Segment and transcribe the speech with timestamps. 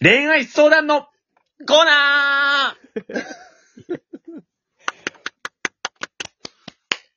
[0.00, 2.76] 恋愛相談のコーナ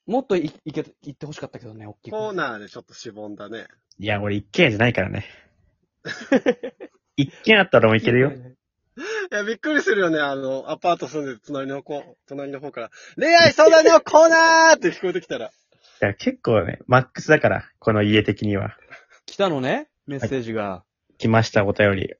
[0.06, 3.68] もっとい、いけ、言ってほしかったけどね、大きいコーナーでちょっとしぼんだね。
[4.00, 5.26] ーいや、俺一軒家じゃないからね。
[7.18, 8.32] 一軒あったらもういけるよ。
[8.32, 8.34] い
[9.32, 10.20] や、びっくりするよね。
[10.20, 15.48] あの、アパート住んでる隣の子、隣の方から、恋愛相談のコーナーって聞こえてきたら。
[15.48, 15.50] い
[16.00, 18.78] や、結構ね、マックスだから、この家的には。
[19.26, 20.84] 来たのね、メッセージが。
[21.18, 22.16] 来ました、お便り。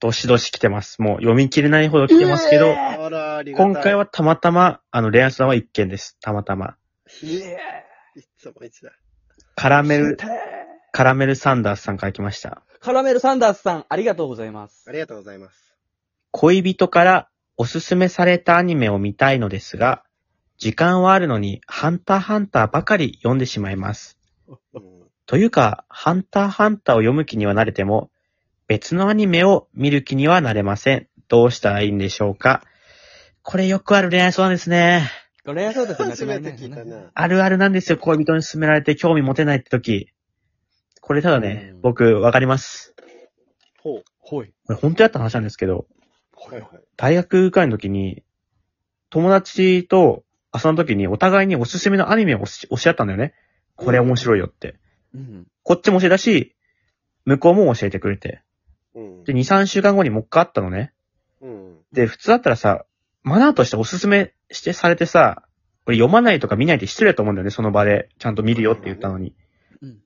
[0.00, 1.00] どしどし来てます。
[1.00, 3.72] もう読み切れないほど来てますけど、あら、ありがたい。
[3.72, 6.16] 今回はたまたま、あの、恋愛相談は一件です。
[6.20, 6.76] たまたま。
[7.22, 7.58] いえ
[8.16, 8.92] いつもいつだ。
[9.56, 10.16] カラメル、
[10.92, 12.62] カラメルサンダースさんから来ました。
[12.80, 14.92] カラメルサンダースさん、ありがとうございますあ。
[14.92, 15.74] りがとうございます。
[16.30, 20.04] 恋人からおすすめされたアニメを見たいのですが、
[20.58, 24.18] 時間はあるのに、ハンターハンターばかり読んでしまいます。
[24.48, 25.04] うん。
[25.26, 28.10] というか、ハンターハンターを読む気にはなれても、
[28.66, 31.08] 別のアニメを見る気にはなれません。
[31.28, 32.62] どうしたらいいんでしょうか？
[33.42, 35.10] これよくある恋愛相談ですね。
[35.44, 37.10] 恋愛相談って初めて聞いたな。
[37.12, 40.08] あるあるなんですよ、恋人に勧められて興味持てないって時。
[41.00, 42.94] これただねうん、僕、わかります。
[43.82, 44.04] ほう。
[44.18, 44.54] ほい。
[44.66, 45.86] これ本当やった話なんですけど、
[46.34, 46.70] はいはい。
[46.96, 48.22] 大学会の時に、
[49.10, 53.34] 友達と遊んだ時にお互いにおすすめのアニメを教え教え合ったんだよね。
[53.76, 54.76] これ面白いよって。
[55.14, 55.46] うん。
[55.62, 56.56] こっちも教えたし、
[57.26, 58.40] 向こうも教えてくれて。
[58.94, 59.32] うんで、。
[59.32, 60.92] 2、3週間後にもう一回会ったのね。
[61.40, 61.76] うん。
[61.92, 62.84] で、普通だったらさ、
[63.22, 65.42] マナーとしておすすめしてされてさ、
[65.84, 68.08] これ読まないとか見ないって失礼だと思うんだよね、その場で。
[68.18, 69.34] ちゃんと見るよって言ったのに。
[69.82, 69.98] うん。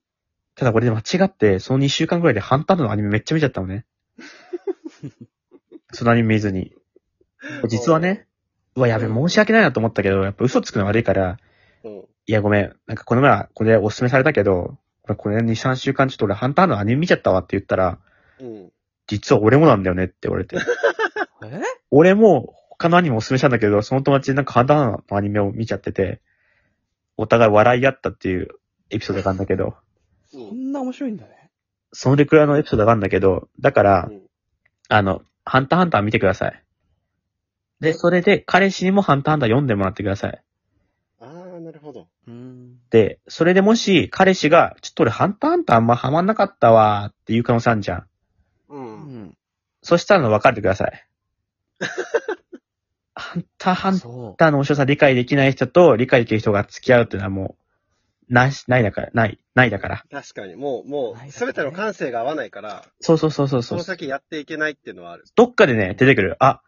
[0.55, 3.87] ただこれで間違って、その2週間くらいでハンターのアニメめっちゃ見ちゃったのね。
[5.93, 6.73] そのアニメ見ずに。
[7.69, 8.27] 実はね、
[8.75, 11.39] うわ、やべ、申し訳ないなと思ったけど、やっぱ嘘つくの悪いから、
[11.85, 12.05] うん。
[12.27, 12.77] いや、ごめん。
[12.87, 17.99] なんかこの前はこれおすすめされたけど、これこれ2、3週間ちょっと俺ハンターのアニメ見ちゃったわって言ったら、
[18.41, 18.73] うん。
[19.09, 20.57] 実は俺もなんだよねって言われて。
[21.43, 21.61] え？
[21.91, 26.21] 俺も他のアニメおすすめしたんだけど、その友達なんかハンターのアニメを見ちゃってて、
[27.17, 28.49] お互い笑い合ったっていう
[28.91, 29.75] エピソードがあるんだけど、
[30.31, 31.51] そんな面白いんだね。
[31.93, 34.23] それくらいのエピソードがあるんだけど、だからう、ん
[34.89, 36.63] あの、ハンターハンター見てください。
[37.81, 40.43] で、それで彼氏にもハンターハンター読んでもらってください。
[41.21, 42.09] ああ、なるほど。
[42.27, 42.77] うん。
[42.91, 48.08] で、それでもし彼氏が、ちょっと俺ハンターハンターあんまハマんなかったわーっていう可能性あるじゃん。
[48.69, 48.77] う。
[48.77, 48.85] うん
[49.25, 49.35] ん。
[49.83, 51.09] そしたら別れてください。
[53.15, 57.57] ハンターハンそターの面白さ理解できない人と理解できる人が付き合うっていうのはも
[58.31, 60.05] う、なし、ないだから、ない、ないだから。
[60.11, 60.55] 確かに。
[60.55, 63.83] もう、もう、ないだろうねすべての感性が合わないから、そうそうそうそうそうその。
[63.83, 65.25] 先やっていけないっていうのはある。
[65.35, 66.37] どっかでね、出てくる。
[66.39, 66.61] あ、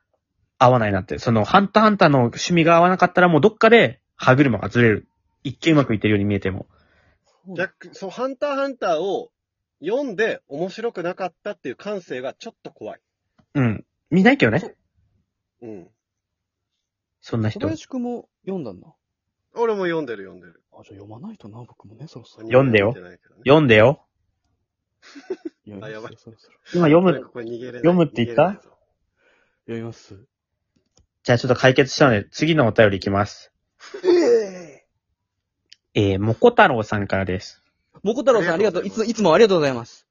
[0.59, 1.19] 合わないなって。
[1.19, 5.07] その、ハンターハンターの趣味が合わなかったらもうどっかで歯車がずれる。
[5.45, 6.67] 一見うまくいってるように見えても。
[7.47, 7.55] う。
[7.55, 9.31] 逆、そう、ハンターハンターを
[9.83, 13.01] 読んで面白くなかったっていう感性がちょっと怖い。
[13.55, 13.85] うん。
[14.11, 14.77] 見ないけどね。
[15.63, 15.85] うん。
[17.23, 17.67] 小そんな人。
[17.67, 18.95] 林くんも読んだんだ。
[19.55, 20.63] 俺も読んでる読んでる。
[20.73, 22.47] あ、じゃあ読まないとな、僕もね、そろそろ。
[22.47, 24.07] 読んでよ読ないけどね読んでよ。
[25.65, 26.57] 読みますあやばいそろそろ。
[26.75, 27.25] 今読む。
[27.25, 28.43] ここ逃げれない読むって言った？
[28.43, 28.71] 逃げれないぞ
[29.67, 30.27] 読みます。
[31.23, 33.53] じゃあちょっと解決したので、次のお便りいきます。
[34.05, 34.87] え
[35.95, 37.63] えー、もこ太郎さんからです。
[38.03, 38.87] もこ太郎さんありがとう。
[38.87, 40.07] いつ、いつもありがとうございます。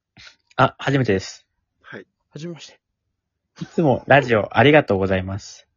[0.56, 1.48] あ、初めてです。
[1.82, 2.06] はい。
[2.30, 2.80] はじめまして。
[3.62, 5.68] いつもラジオありがとうございます。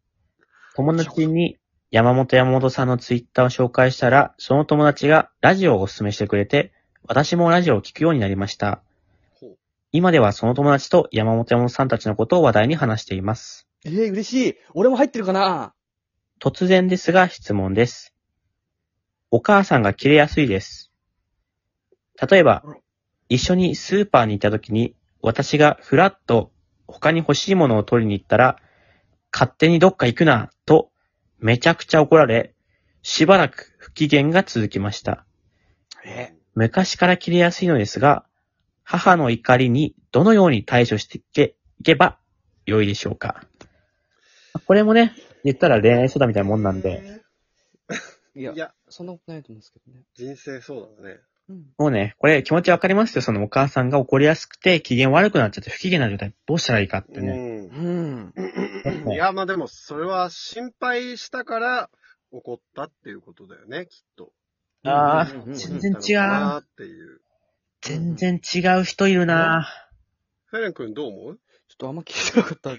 [0.74, 1.58] 友達に
[1.90, 6.72] 山本山本さんのツイッターを紹介したら、その友達がラジオをお勧めしてくれて、
[7.06, 8.82] 私もラジオを聞くようになりました。
[9.40, 9.56] ほう。
[9.90, 13.66] 今ではその友達と山本山本さんたちのことを話題に話しています。
[13.84, 14.56] えー、嬉しい。
[14.74, 15.74] 俺も入ってるかな
[16.40, 18.14] 突然ですが質問です。
[19.30, 20.91] お母さんが切れやすいです。
[22.30, 22.64] 例えば、
[23.28, 26.52] 一緒にスーパーに行った時に、私がふらっと
[26.86, 28.58] 他に欲しいものを取りに行ったら、
[29.32, 30.90] 勝手にどっか行くな、と、
[31.38, 32.54] めちゃくちゃ怒られ、
[33.02, 35.26] しばらく不機嫌が続きました。
[36.04, 36.34] え？
[36.54, 38.24] 昔から切れやすいのですが、
[38.84, 42.18] 母の怒りにどのように対処していけいけば
[42.66, 43.44] 良いでしょうか。
[44.66, 45.14] これもね、
[45.44, 47.22] 言ったら恋愛相談みたいなもんなんで、
[48.34, 50.04] いやい、や、そんなことないと思うんですけどね。
[50.14, 51.20] 人生そうだね。
[51.52, 51.66] うん。
[51.78, 53.22] もうね、これ気持ちわかりますよ。
[53.22, 57.32] そのお母さんが怒りやすくて機嫌悪くなっちゃって不機嫌な状態どうしたらいいかってね。
[57.32, 58.32] うん。
[58.34, 59.12] うん。
[59.12, 61.90] いや、まあでも、それは心配したから
[62.30, 64.32] 怒ったっていうことだよね、きっと。
[64.84, 66.16] ああ、全然違う。
[66.18, 67.20] なっていう。
[67.82, 69.68] 全然違う人いるな
[70.46, 71.36] フェレン君どう思う？
[71.36, 71.40] ちょ
[71.74, 72.70] っとあんま聞いてなかった。
[72.76, 72.78] だ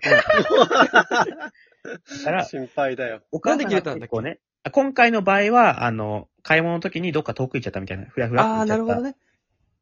[2.23, 3.21] から、心配だよ。
[3.31, 4.07] お母さんがなんで切れたんだっけ？
[4.07, 8.06] 結構ね、あ今回の場合は、あの、買い物の時にどっか遠く行っちゃったみたいな。
[8.06, 8.83] ふらふらってああ、行っちゃった。
[8.86, 9.15] なるほどね。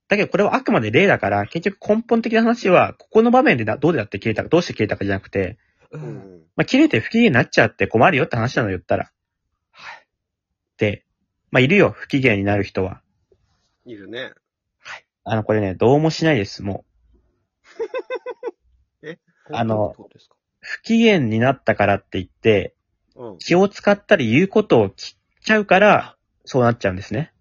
[0.08, 5.58] だけどこれはあくまで例だから、結局根本的な話は、ここの場面でなどうやって切れたか、どうして切れたかじゃなくて、
[5.92, 5.98] う。
[5.98, 6.42] うんん。
[6.56, 9.12] まあ、切れて不機嫌になっちゃって困るよって話なの言ったら。
[9.72, 10.08] はい。
[10.78, 11.06] で、
[11.52, 13.02] まあ、いるよ、不機嫌になる人は。
[13.86, 14.34] いるね。
[15.24, 16.84] あの、これね、どうもしないです、も
[19.52, 20.36] あのどういうことですか？
[20.36, 20.38] う。
[20.62, 22.76] 不機嫌になったからって言って、
[23.22, 23.38] うん。
[23.38, 26.16] 気を使ったり言うことを切っちゃうから、
[26.46, 27.32] そうなっちゃうんですね。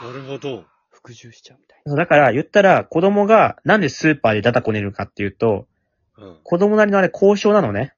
[0.00, 0.64] あなるほど。
[0.90, 5.66] 服従しちゃうみたいそうだから、言ったら、子供がなんでスーパーでダダこねるかっていうと、
[6.18, 6.38] うん。
[6.44, 7.94] 子供なりのあれ交渉なのね。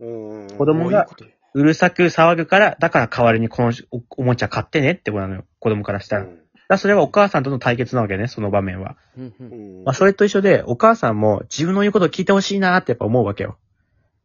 [0.00, 0.48] うん。
[0.58, 0.98] 子供な。
[0.98, 5.44] がこういうことよねうるさく騒ぐから、だから代わりにこのおおもちゃ買ってねってことなのよ。
[5.58, 6.24] 子供からしたら。
[6.24, 6.36] だか
[6.68, 8.96] らそれはお母さんとの対決なわけね、その場面は。
[9.18, 9.34] うんう。
[9.40, 9.84] うんん。
[9.84, 13.58] まあ、それと一緒で、お母さんも自分の言うことを聞いてほしいなってやっぱ思うわけよ。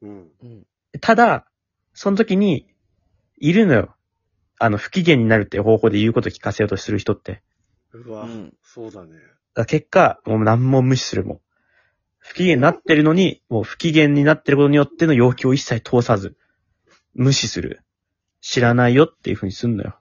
[0.01, 0.27] うん。
[0.41, 0.63] うん。
[1.01, 1.46] ただ、
[1.97, 2.67] その時に、
[3.39, 3.95] いるのよ。
[4.59, 7.41] あの、不機嫌になるっていう方法で言うことを聞かせようとする人って。
[7.91, 9.13] うわ、うんそうだね。
[9.13, 11.41] だから結果、もう何も無視するもん。
[12.19, 16.37] 不機嫌になってるのに、もう不機嫌になってることによっての要求を一切通さず、
[17.15, 17.81] 無視する。
[18.41, 19.89] 知らないよっていう風にすんのよ。
[19.89, 19.99] だか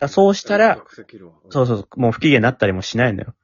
[0.00, 3.34] らそうしたら、学籍るわそうそうそう、もう不機嫌になったりもしないのよ。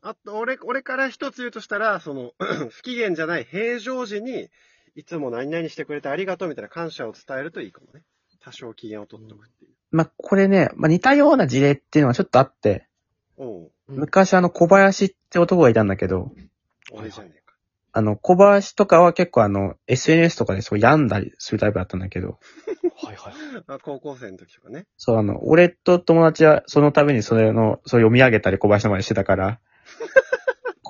[0.00, 2.32] あと、俺、俺から一つ言うとしたら、その、
[2.70, 4.48] 不機嫌じゃない平常時に、
[4.94, 8.02] いつも何々してくれてありがとうみたいな感謝を伝えるといいかもね。
[8.42, 9.72] 多少機嫌を取っとくっていう。
[9.90, 12.86] まあ、これね、まあ、似たような事例っていうのはちょっとあって、
[13.36, 16.30] おう、うん昔あの小林って男がいたんだけど、
[16.92, 17.56] 俺じゃねえか。
[17.92, 22.38] あの小林とかは結構あの SNS とかでそう病んだりするタイプだったんだけど、
[23.02, 23.34] はいはい。
[23.66, 24.86] あ高校生の時とかね。
[24.96, 29.60] そうあの、俺と友達はそのためにそれの、それ読み上げたり小林の前でしてたから、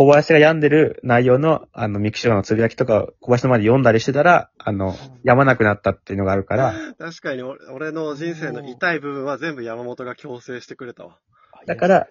[0.01, 4.95] 小林が病んでる内容のあのミクションのつぶやきとか小林の前で読んだりしてたら、あの、
[5.25, 11.19] 病まなくなったっていうのがあるから、確かに俺俺の人生の痛い部分は全部山本が強制してくれたわ。
[11.53, 12.09] あだから、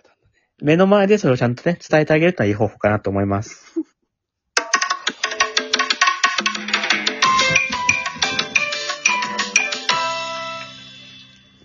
[0.62, 3.74] 目の前でそれをちゃんとね、伝えてあげるってのはいい方法かなと思います。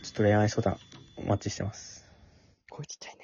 [0.03, 0.79] ちょっと恋愛相談
[1.19, 2.09] お待ちしてます。
[2.71, 3.24] こいちっちゃいね。